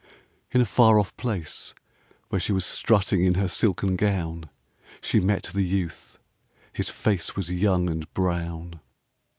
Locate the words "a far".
0.61-0.99